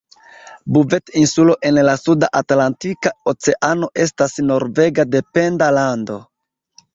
Buvet-Insulo 0.77 1.55
en 1.69 1.77
la 1.87 1.93
suda 2.03 2.29
Atlantika 2.39 3.11
Oceano 3.33 3.91
estas 4.05 4.35
norvega 4.47 5.07
dependa 5.19 5.71
lando. 5.81 6.19